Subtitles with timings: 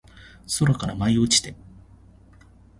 [0.59, 1.53] 空から舞い落ちて